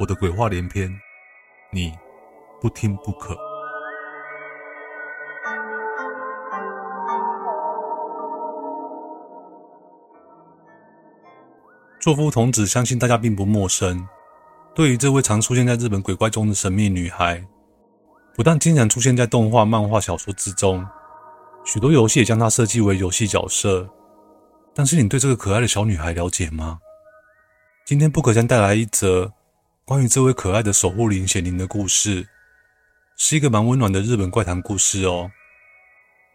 [0.00, 0.88] 我的鬼话连篇，
[1.72, 1.92] 你
[2.60, 3.36] 不听不可。
[12.00, 14.06] 座敷童子相信大家并不陌生。
[14.72, 17.44] 对于这位常出现在日本鬼怪中的神秘女孩，
[18.36, 20.86] 不但经常出现在动画、漫画、小说之中，
[21.64, 23.88] 许多游戏也将她设计为游戏角色。
[24.72, 26.78] 但是，你对这个可爱的小女孩了解吗？
[27.84, 29.32] 今天不可将带来一则。
[29.88, 32.28] 关于这位可爱的守护灵显灵的故事，
[33.16, 35.30] 是一个蛮温暖的日本怪谈故事哦。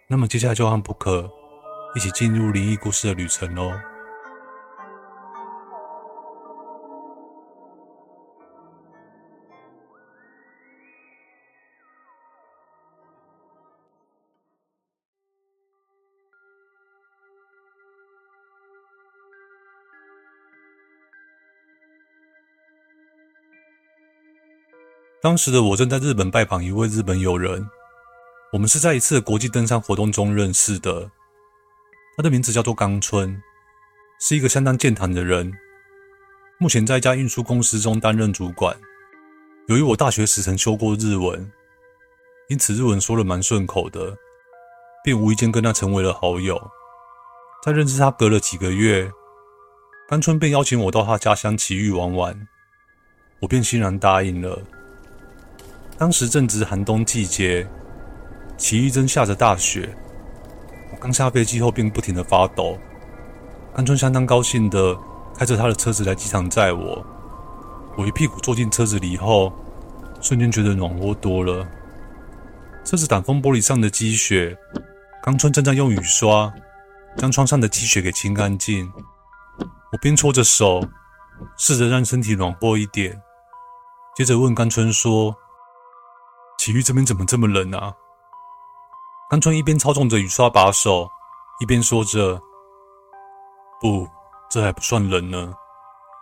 [0.07, 1.29] 那么接下来就和布克
[1.95, 3.71] 一起进入灵异故事的旅程喽。
[25.23, 27.65] 当时的我正在日本拜访一位日本友人，
[28.51, 31.09] 我们是在一次国际登山活动中认识的。
[32.17, 33.41] 他的名字叫做冈村，
[34.19, 35.53] 是一个相当健谈的人，
[36.57, 38.75] 目前在一家运输公司中担任主管。
[39.67, 41.49] 由于我大学时曾修过日文，
[42.49, 44.17] 因此日文说得蛮顺口的，
[45.05, 46.61] 便无意间跟他成为了好友。
[47.63, 49.09] 在认识他隔了几个月，
[50.09, 52.47] 冈村便邀请我到他家乡埼玉玩玩，
[53.39, 54.61] 我便欣然答应了。
[56.03, 57.65] 当时正值寒冬季节，
[58.57, 59.95] 埼玉正下着大雪。
[60.91, 62.77] 我刚下飞机后便不停地发抖。
[63.73, 64.93] 冈村相当高兴地
[65.33, 67.01] 开着他的车子来机场载我。
[67.97, 69.53] 我一屁股坐进车子里后，
[70.19, 71.65] 瞬间觉得暖和多了。
[72.83, 74.57] 车子挡风玻璃上的积雪，
[75.23, 76.53] 冈村正在用雨刷
[77.15, 78.91] 将窗上的积雪给清干净。
[79.93, 80.85] 我边搓着手，
[81.57, 83.21] 试着让身体暖和一点，
[84.17, 85.33] 接着问冈村说。
[86.57, 87.93] 埼玉这边怎么这么冷啊？
[89.29, 91.09] 冈村一边操纵着雨刷把手，
[91.59, 92.39] 一边说着
[93.81, 94.07] ：“不，
[94.49, 95.53] 这还不算冷呢。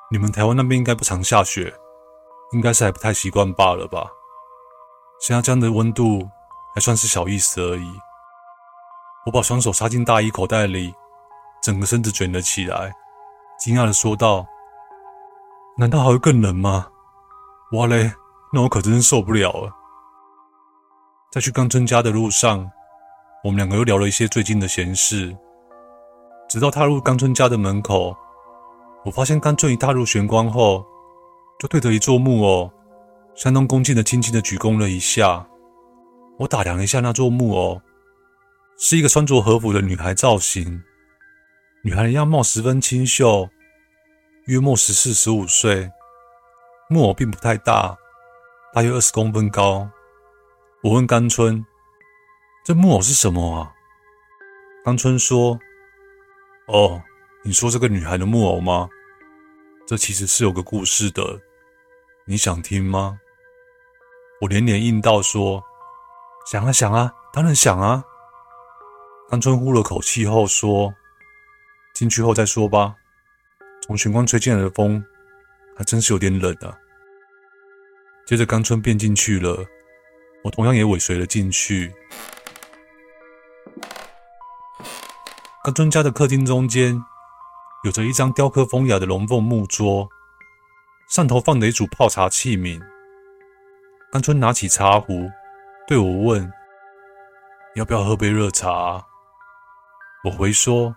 [0.10, 1.74] 你们台湾那边应该不常下雪，
[2.54, 4.08] 应该是还不太习惯罢了吧？
[5.20, 6.28] 现在这样的温度
[6.74, 8.00] 还算是小意思而已。”
[9.26, 10.94] 我把双手插进大衣口袋里，
[11.62, 12.92] 整个身子卷了起来，
[13.60, 14.46] 惊讶地说道
[15.78, 16.88] ：“难道还会更冷吗？
[17.74, 18.12] 哇嘞，
[18.52, 19.72] 那我可真是受不了了。”
[21.32, 22.70] 在去冈村家的路上，
[23.42, 25.34] 我们两个又聊了一些最近的闲事。
[26.50, 28.14] 直到踏入冈村家的门口，
[29.06, 30.86] 我发现冈村一踏入玄关后，
[31.58, 32.70] 就对着一座木偶，
[33.34, 35.48] 相当恭敬的轻轻的鞠躬了一下。
[36.38, 37.82] 我打量了一下那座木偶，
[38.78, 40.84] 是一个穿着和服的女孩造型，
[41.82, 43.48] 女孩的样貌十分清秀，
[44.48, 45.90] 约莫十四十五岁。
[46.90, 47.98] 木偶并不太大，
[48.74, 49.90] 大约二十公分高。
[50.84, 51.64] 我问冈村
[52.66, 53.72] ：“这木偶是什么啊？”
[54.84, 55.60] 冈村说
[56.66, 57.00] ：“哦，
[57.44, 58.90] 你说这个女孩的木偶吗？
[59.86, 61.40] 这其实是有个故事的，
[62.26, 63.20] 你想听吗？”
[64.42, 65.64] 我连连应道说
[66.50, 68.04] ：“想啊想啊，当然想啊。”
[69.30, 70.92] 冈村呼了口气后说
[71.94, 72.96] ：“进去后再说吧。
[73.84, 75.04] 从玄关吹进来的风
[75.78, 76.76] 还真是有点冷啊。”
[78.26, 79.64] 接着冈村便进去了。
[80.44, 81.94] 我同样也尾随了进去。
[85.64, 87.00] 冈村家的客厅中间
[87.84, 90.10] 有着一张雕刻风雅的龙凤木桌，
[91.08, 92.82] 上头放着一组泡茶器皿。
[94.12, 95.30] 冈村拿起茶壶
[95.88, 96.52] 对我问
[97.76, 99.06] ：“要不要喝杯热茶？”
[100.26, 100.96] 我回说：“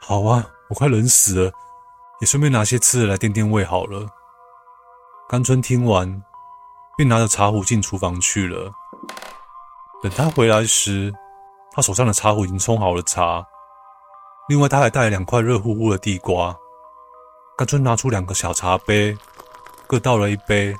[0.00, 1.52] 好啊，我快冷死了，
[2.20, 4.08] 也顺便拿些吃的来垫垫胃好了。”
[5.30, 6.22] 冈村听完。
[6.96, 8.72] 便拿着茶壶进厨房去了。
[10.02, 11.12] 等他回来时，
[11.72, 13.44] 他手上的茶壶已经冲好了茶。
[14.48, 16.54] 另外，他还带了两块热乎乎的地瓜。
[17.56, 19.16] 干脆拿出两个小茶杯，
[19.86, 20.76] 各倒了一杯，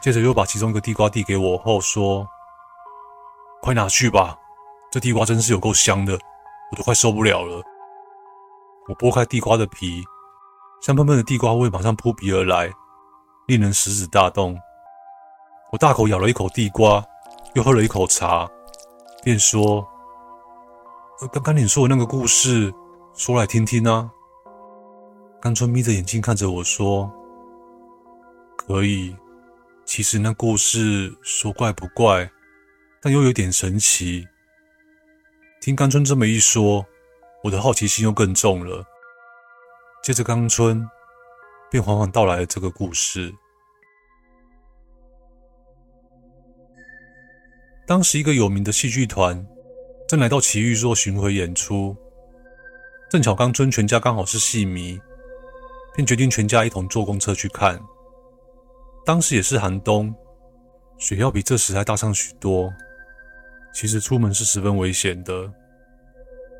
[0.00, 2.26] 接着又把其中一个地瓜递给我后说
[3.60, 4.38] ：“快拿去吧，
[4.90, 6.14] 这地瓜真是有够香的，
[6.70, 7.62] 我都快受不了了。”
[8.88, 10.04] 我剥开地瓜的皮，
[10.80, 12.72] 香喷喷的地瓜味马上扑鼻而来，
[13.46, 14.56] 令人食指大动。
[15.72, 17.04] 我大口咬了一口地瓜，
[17.54, 18.48] 又喝了一口茶，
[19.22, 19.86] 便说
[21.32, 22.72] ：“刚刚你说的那个故事，
[23.14, 24.10] 说来听听啊。”
[25.42, 27.10] 甘春眯着眼睛看着我说
[28.56, 29.14] ：“可以。
[29.84, 32.28] 其实那故事说怪不怪，
[33.00, 34.26] 但又有点神奇。”
[35.60, 36.84] 听甘春这么一说，
[37.42, 38.84] 我的好奇心又更重了。
[40.02, 40.88] 接着，甘春
[41.70, 43.34] 便缓缓道来了这个故事。
[47.86, 49.46] 当时，一个有名的戏剧团
[50.08, 51.96] 正来到奇遇做巡回演出，
[53.08, 55.00] 正巧甘春全家刚好是戏迷。
[55.94, 57.80] 便决定全家一同坐公车去看。
[59.06, 60.14] 当时也是寒冬，
[60.98, 62.70] 雪要比这时还大上许多。
[63.72, 65.50] 其实出门是十分危险的，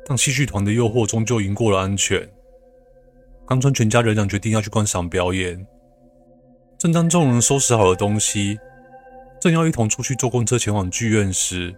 [0.07, 2.27] 但戏剧团的诱惑终究赢过了安全。
[3.47, 5.67] 甘春全家仍然决定要去观赏表演。
[6.79, 8.57] 正当众人收拾好了东西，
[9.39, 11.75] 正要一同出去坐公车前往剧院时，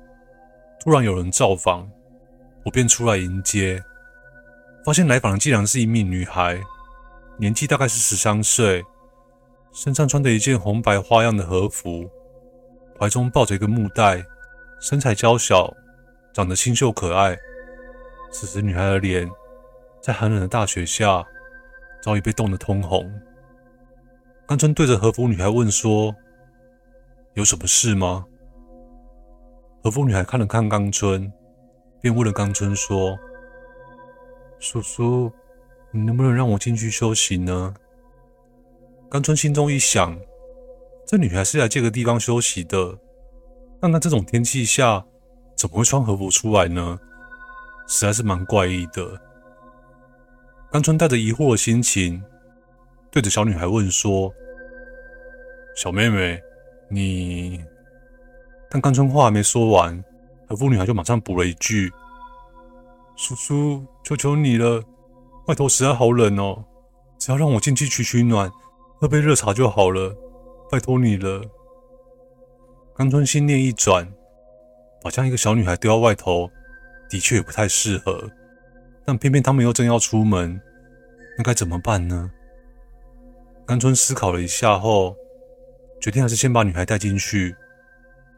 [0.80, 1.90] 突然有人造访，
[2.64, 3.84] 我便出来迎接，
[4.86, 6.60] 发现来访的竟然是一名女孩。
[7.38, 8.84] 年纪大概是十三岁，
[9.74, 12.10] 身上穿着一件红白花样的和服，
[12.98, 14.24] 怀中抱着一个木袋，
[14.82, 15.74] 身材娇小，
[16.34, 17.38] 长得清秀可爱。
[18.32, 19.30] 此时，女孩的脸
[20.02, 21.26] 在寒冷的大雪下
[22.02, 23.10] 早已被冻得通红。
[24.48, 26.16] 甘春对着和服女孩问说
[27.40, 28.26] ：“有什么事吗？”
[29.82, 31.32] 和服女孩看了看甘春，
[32.02, 33.18] 便问了甘春说
[34.60, 35.32] ：“叔叔。”
[35.92, 37.74] 你能不能让我进去休息呢？
[39.10, 40.16] 甘春心中一想，
[41.08, 42.96] 这女孩是来这个地方休息的，
[43.82, 45.04] 但在这种天气下，
[45.56, 47.00] 怎么会穿和服出来呢？
[47.88, 49.20] 实在是蛮怪异的。
[50.72, 52.24] 甘春带着疑惑的心情，
[53.10, 54.32] 对着小女孩问说
[55.76, 56.40] ：“小妹妹，
[56.90, 57.64] 你……”
[58.70, 60.04] 但甘春话还没说完，
[60.48, 61.92] 和服女孩就马上补了一句
[63.18, 64.84] ：“叔叔，求求你了。”
[65.48, 66.64] 外头实在好冷哦，
[67.18, 68.52] 只要让我进去取取暖，
[69.02, 70.16] 喝杯热茶就好了，
[70.70, 71.42] 拜托你了。
[72.96, 74.08] 甘春心念一转，
[75.02, 76.48] 把这样一个小女孩丢到外头，
[77.10, 78.30] 的确也不太适合。
[79.04, 80.62] 但偏偏他们又正要出门，
[81.36, 82.30] 那该怎么办呢？
[83.66, 85.16] 甘春思考了一下后，
[86.02, 87.56] 决定还是先把女孩带进去，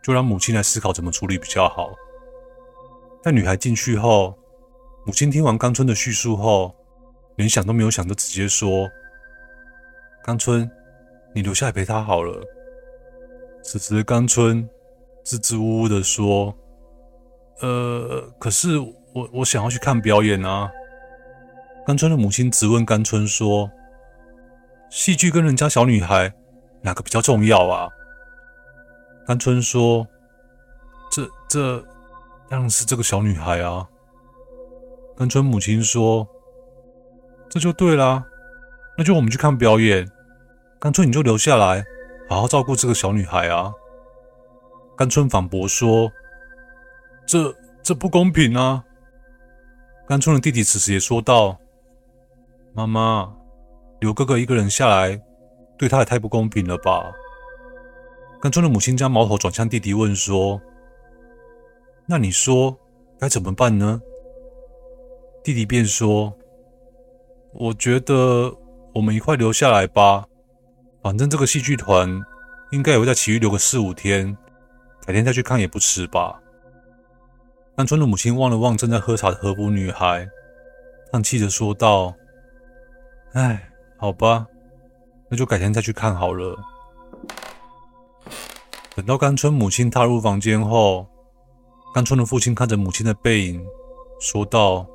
[0.01, 1.93] 就让母亲来思考怎么处理比较好。
[3.23, 4.35] 带女孩进去后，
[5.05, 6.75] 母亲听完甘春的叙述后，
[7.35, 8.89] 连想都没有想，就直接说
[10.25, 10.69] ：“甘春，
[11.35, 12.43] 你留下来陪她好了。”
[13.63, 14.67] 此时，甘春
[15.23, 16.55] 支支吾吾的说
[17.61, 20.71] ：“呃，可是我我想要去看表演啊。”
[21.85, 23.69] 甘春的母亲质问甘春说
[24.89, 26.33] ：“戏剧跟人家小女孩
[26.81, 27.89] 哪个比较重要啊？”
[29.27, 30.07] 甘春说
[31.11, 31.79] ：“这这
[32.49, 33.87] 当然是这个小女孩啊。”
[35.17, 36.27] 甘春母亲说。
[37.53, 38.25] 这就对啦，
[38.97, 40.09] 那就我们去看表演，
[40.79, 41.83] 甘春你就留下来，
[42.29, 43.73] 好好照顾这个小女孩啊。
[44.95, 46.09] 甘春反驳说
[47.27, 48.85] ：“这这不公平啊！”
[50.07, 51.57] 甘春的弟弟此时也说道
[52.71, 53.29] ：“妈妈，
[53.99, 55.21] 留哥哥一个人下来，
[55.81, 57.11] 对他也太不公平了吧？”
[58.39, 60.61] 甘春的母亲将矛头转向弟弟问说
[62.07, 62.77] ：“那你说
[63.19, 63.99] 该怎么办呢？”
[65.43, 66.31] 弟弟便说。
[67.53, 68.49] 我觉得
[68.93, 70.25] 我们一块留下来吧，
[71.03, 72.09] 反正这个戏剧团
[72.71, 74.37] 应该也会在奇遇留个四五天，
[75.05, 76.41] 改天再去看也不迟吧。
[77.75, 80.25] 甘春的母亲望了望正在喝茶的和服女孩，
[81.11, 82.15] 叹气着说道
[83.35, 84.47] ：“唉，好吧，
[85.31, 86.55] 那就改天再去看好了。”
[88.93, 91.07] 等到甘春母亲踏入房间后，
[91.95, 93.65] 甘春的父亲看着母亲的背影，
[94.19, 94.85] 说道。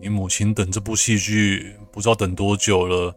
[0.00, 3.12] 你母亲等这部戏剧不知道等多久了，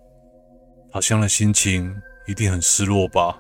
[0.92, 1.96] 她现在的心情
[2.28, 3.40] 一定很失落吧？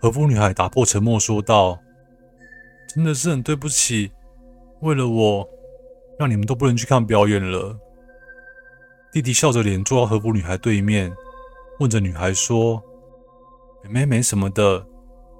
[0.00, 1.78] 和服女孩打破沉默说道
[2.92, 4.10] ：“真的是很对不起，
[4.80, 5.48] 为了我，
[6.18, 7.78] 让你们都不能去看表演了。”
[9.12, 11.14] 弟弟笑着脸坐到和服女孩对面，
[11.78, 12.82] 问着女孩说
[13.82, 14.84] ：“妹妹没什么的，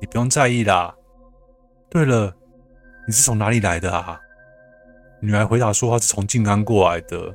[0.01, 0.95] 你不用在意啦。
[1.91, 2.35] 对了，
[3.07, 4.19] 你是从哪里来的啊？”
[5.21, 7.35] 女孩回答说她是从静冈过来的。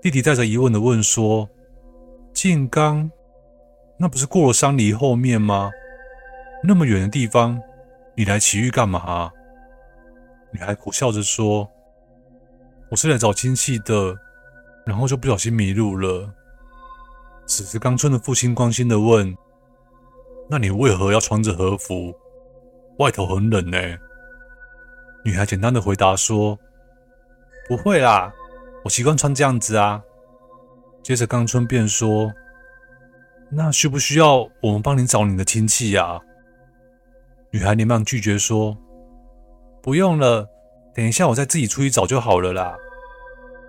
[0.00, 1.48] 弟弟带着疑问的问说
[2.32, 3.10] ：“静冈，
[3.98, 5.70] 那不是过了山梨后面吗？
[6.62, 7.60] 那么远的地方，
[8.14, 9.30] 你来奇遇干嘛？”
[10.52, 11.68] 女孩苦笑着说
[12.90, 14.16] ：“我是来找亲戚的，
[14.86, 16.32] 然后就不小心迷路了。”
[17.46, 19.36] 此时，冈村的父亲关心的问
[20.48, 22.14] ：“那你为何要穿着和服？
[22.98, 23.78] 外头很冷呢？”
[25.24, 26.58] 女孩简单的回答说
[27.68, 28.32] ：“不会啦，
[28.84, 30.00] 我习惯穿这样子啊。”
[31.02, 32.32] 接着，冈村便说
[33.50, 36.20] ：“那需不需要我们帮你找你的亲戚呀？”
[37.52, 38.76] 女孩连忙拒绝说。
[39.82, 40.44] 不用了，
[40.92, 42.76] 等一下我再自己出去找就好了啦。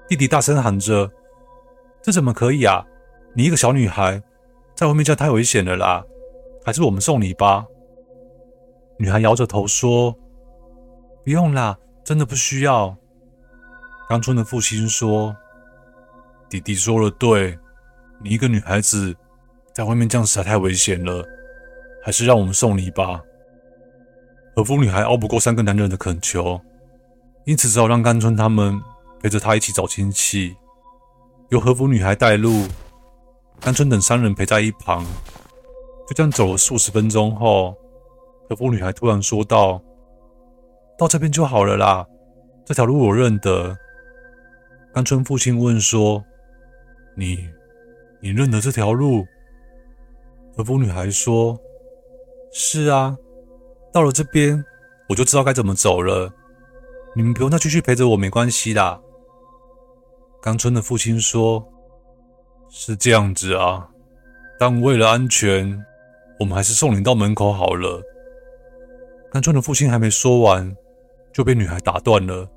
[0.07, 1.11] 弟弟大声喊着
[2.01, 2.85] ：“这怎么可以啊？
[3.33, 4.21] 你一个小女孩，
[4.73, 6.03] 在外面这样太危险了啦！
[6.63, 7.65] 还是我们送你吧。”
[8.97, 10.15] 女孩摇着头说
[11.23, 12.95] ：“不用啦，真的不需要。”
[14.09, 15.35] 冈村的父亲说
[16.49, 17.59] ：“弟弟说了对，
[18.23, 19.13] 你一个女孩子
[19.73, 21.23] 在外面这样实在太危险了，
[22.01, 23.21] 还是让我们送你吧。”
[24.55, 26.59] 和服女孩拗不过三个男人的恳求，
[27.43, 28.81] 因此只好让冈村他们
[29.21, 30.55] 陪着他一起找亲戚，
[31.49, 32.65] 由和服女孩带路，
[33.59, 35.03] 冈村等三人陪在一旁。
[36.07, 37.75] 就这样走了数十分钟后，
[38.47, 39.81] 和服女孩突然说道
[40.97, 42.05] ：“到这边就好了啦，
[42.65, 43.77] 这条路我认得。”
[44.93, 46.23] 冈村父亲问说
[47.17, 47.49] ：“你，
[48.21, 49.25] 你认得这条路？”
[50.55, 51.59] 和服女孩说
[52.53, 53.17] ：“是啊。”
[53.91, 54.63] 到了这边，
[55.09, 56.31] 我就知道该怎么走了。
[57.15, 58.99] 你们不用再继续陪着我，没关系啦。
[60.47, 61.61] 冈村的父亲说
[62.71, 63.85] ：“是这样子啊，
[64.57, 65.77] 但为了安全，
[66.39, 68.01] 我们还是送你到门口好了。”
[69.29, 70.73] 冈村的父亲还没说完，
[71.33, 72.49] 就被女孩打断了。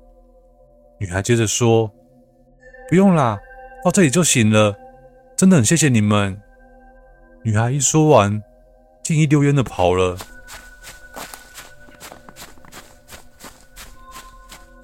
[1.01, 1.91] 女孩接着说
[2.87, 3.37] ：“不用啦，
[3.83, 4.73] 到这里就行了。
[5.35, 6.41] 真的很谢谢你们。”
[7.43, 8.41] 女孩一说完，
[9.03, 10.17] 竟一溜烟的跑了。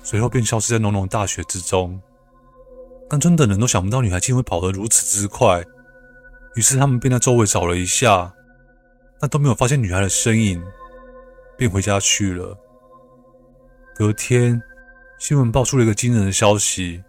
[0.03, 2.01] 随后便消失在浓浓大雪之中。
[3.09, 5.63] 冈村等人都想不到女孩竟会跑得如此之快，
[6.55, 8.33] 于是他们便在周围找了一下，
[9.19, 10.61] 但都没有发现女孩的身影，
[11.57, 12.57] 便回家去了。
[13.95, 14.61] 隔天，
[15.19, 17.01] 新闻爆出了一个惊人的消息：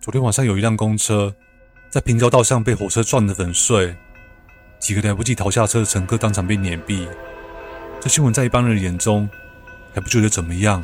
[0.00, 1.34] 昨天晚上有一辆公车
[1.90, 3.94] 在平交道上被火车撞得粉碎，
[4.80, 7.06] 几个来不及逃下车的乘客当场被碾毙。
[8.00, 9.28] 这新闻在一般人眼中
[9.92, 10.82] 还不觉得怎么样。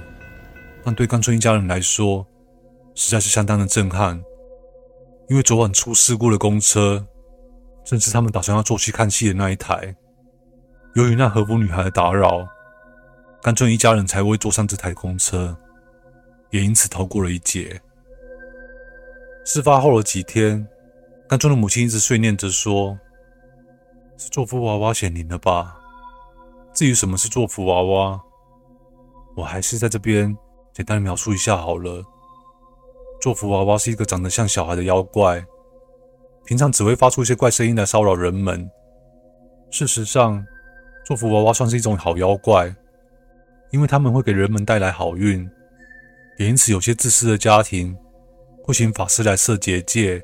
[0.84, 2.24] 但对冈村一家人来说，
[2.98, 4.20] 实在是相当的震撼，
[5.28, 7.06] 因为昨晚出事故的公车，
[7.84, 9.94] 正是他们打算要坐去看戏的那一台。
[10.96, 12.44] 由于那和服女孩的打扰，
[13.40, 15.56] 冈村一家人才未坐上这台公车，
[16.50, 17.80] 也因此逃过了一劫。
[19.44, 20.66] 事发后的几天，
[21.28, 22.98] 冈村的母亲一直碎念着说
[24.18, 25.78] ：“是做福娃娃显灵了吧？”
[26.74, 28.20] 至于什么是做福娃娃，
[29.36, 30.36] 我还是在这边。
[30.72, 32.04] 简单的描述一下好了。
[33.20, 35.44] 座敷娃娃是一个长得像小孩的妖怪，
[36.44, 38.70] 平常只会发出一些怪声音来骚扰人们。
[39.70, 40.44] 事实上，
[41.04, 42.74] 座敷娃娃算是一种好妖怪，
[43.70, 45.48] 因为他们会给人们带来好运，
[46.38, 47.96] 也因此有些自私的家庭
[48.62, 50.22] 会请法师来设结界，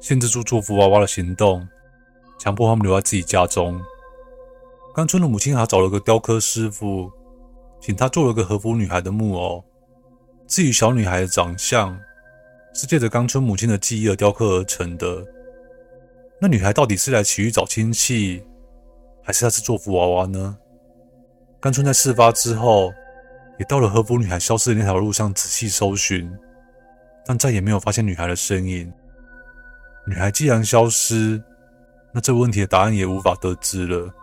[0.00, 1.66] 限制住座敷娃娃的行动，
[2.38, 3.80] 强迫他们留在自己家中。
[4.94, 7.10] 冈村的母亲还找了个雕刻师傅，
[7.80, 9.64] 请他做了个和服女孩的木偶。
[10.46, 11.98] 至于小女孩的长相，
[12.76, 15.24] 是借着冈村母亲的记忆而雕刻而成的。
[16.38, 18.44] 那女孩到底是来奇遇找亲戚，
[19.24, 20.58] 还是她是做福娃娃呢？
[21.58, 22.92] 冈村在事发之后，
[23.58, 26.30] 也到了和服女孩消失的那条路上仔细搜寻，
[27.24, 28.92] 但再也没有发现女孩的身影。
[30.06, 31.42] 女孩既然消失，
[32.12, 34.14] 那这个问题的答案也无法得知了。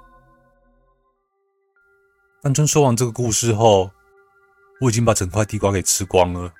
[2.43, 3.89] 冈村说完这个故事后，
[4.79, 6.53] 我已经把整块地瓜给吃光了。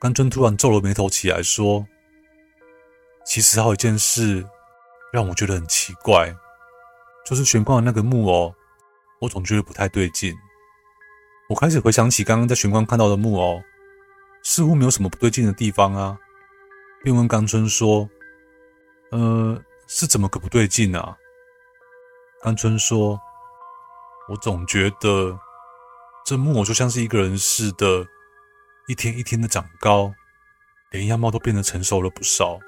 [0.00, 1.84] 冈村突然皱了眉头起来说
[3.26, 4.46] ：“其实还有一件事
[5.12, 6.32] 让我觉得很奇怪，
[7.26, 8.54] 就是玄关的那个木偶，
[9.20, 10.32] 我总觉得不太对劲。
[11.48, 13.60] 我开始回想起刚刚在玄关看到的木偶，
[14.44, 16.16] 似乎没有什么不对劲的地方啊。
[17.02, 18.08] 便问冈村说
[19.10, 21.16] ：‘呃，是怎么个不对劲啊？’
[22.40, 23.20] 冈村说
[24.30, 25.40] ：‘我总觉得……’
[26.24, 28.06] 这木偶就像是一个人似的，
[28.88, 30.14] 一天一天的长高，
[30.92, 32.58] 连样貌都变得成熟了不少。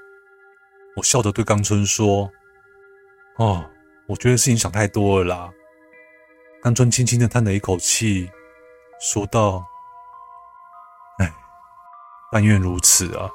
[0.95, 2.31] 我笑着对冈村说
[3.37, 3.65] ：“哦，
[4.07, 5.51] 我觉得是你想太多了啦。”
[6.61, 8.31] 冈村轻轻的叹了一口气，
[9.01, 9.65] 说道
[11.21, 11.35] ：“哎，
[12.31, 13.31] 但愿如此啊。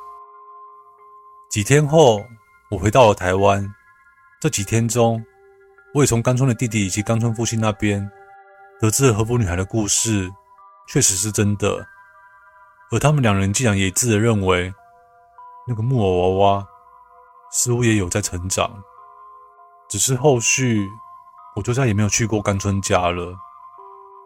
[1.49, 2.23] 几天后，
[2.69, 3.67] 我回到了台湾。
[4.39, 5.25] 这几天中，
[5.95, 8.07] 我也从冈村的弟弟以及冈村父亲那边
[8.79, 10.31] 得知了和服女孩的故事，
[10.87, 11.87] 确实是真的。
[12.95, 14.73] 而他们两人竟然也自认为，
[15.67, 16.67] 那个木偶娃娃
[17.51, 18.71] 似乎也有在成长。
[19.89, 20.89] 只是后续，
[21.57, 23.35] 我就再也没有去过冈村家了。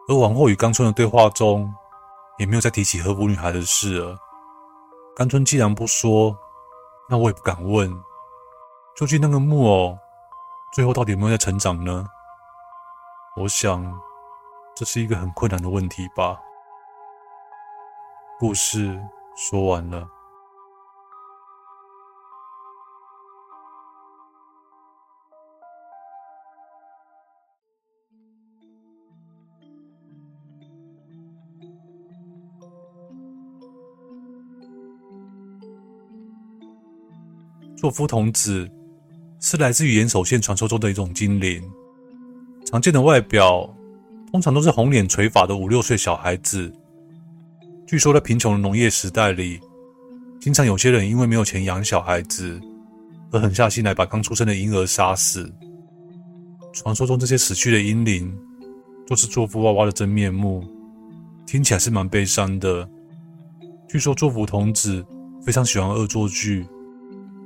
[0.08, 1.74] 而往后与冈村的对话中，
[2.38, 4.16] 也没有再提起和服女孩的事了。
[5.16, 6.38] 冈村既然不说，
[7.10, 7.92] 那我也不敢问。
[8.96, 9.98] 究竟那个木偶
[10.74, 12.06] 最后到底有没有在成长呢？
[13.36, 14.00] 我想，
[14.76, 16.38] 这是一个很困难的问题吧。
[18.40, 18.98] 故事
[19.36, 20.08] 说完了。
[37.76, 38.70] 座敷童子
[39.42, 41.62] 是来自于岩手县传说中的一种精灵，
[42.66, 43.70] 常见的外表
[44.32, 46.74] 通常都是红脸垂发的五六岁小孩子。
[47.90, 49.60] 据说在贫穷的农业时代里，
[50.40, 52.62] 经常有些人因为没有钱养小孩子，
[53.32, 55.52] 而狠下心来把刚出生的婴儿杀死。
[56.72, 58.32] 传说中这些死去的婴灵，
[59.08, 60.64] 都是座敷娃娃的真面目，
[61.48, 62.88] 听起来是蛮悲伤的。
[63.88, 65.04] 据说座敷童子
[65.44, 66.68] 非常喜欢恶作剧。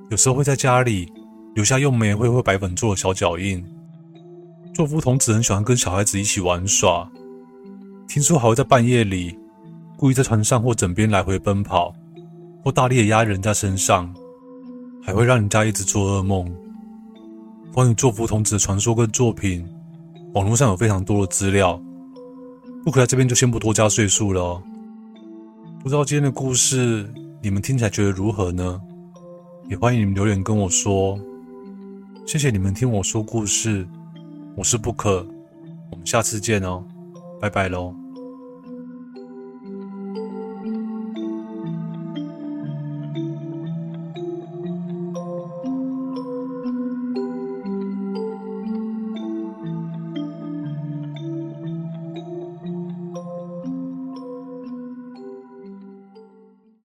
[0.10, 1.10] 有时候会在家里
[1.56, 3.64] 留下用煤灰或白粉做的小脚印。
[4.74, 7.10] 座敷童子很喜欢跟小孩子一起玩耍，
[8.10, 9.40] 听说还会在半夜里
[10.04, 11.96] 故意在船上或枕边来回奔跑，
[12.62, 14.14] 或大力的压人家身上，
[15.02, 16.54] 还会让人家一直做噩梦。
[17.74, 19.66] 关于座敷童子的传说跟作品，
[20.34, 21.82] 网络上有非常多的资料，
[22.84, 24.62] 不可在这边就先不多加赘述了。
[25.82, 27.10] 不知道今天的故事
[27.42, 28.82] 你们听起来觉得如何呢？
[29.70, 31.18] 也欢迎你们留言跟我说，
[32.26, 33.88] 谢谢你们听我说故事，
[34.58, 35.26] 我是不可，
[35.92, 36.84] 我们下次见哦，
[37.40, 38.03] 拜拜喽。